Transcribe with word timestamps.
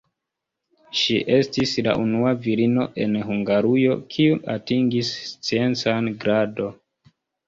Ŝi 0.99 1.15
estis 1.33 1.73
la 1.87 1.91
unua 2.03 2.31
virino 2.45 2.85
en 3.05 3.17
Hungarujo, 3.27 3.97
kiu 4.15 4.39
atingis 4.55 5.11
sciencan 5.33 6.11
gradon. 6.25 6.73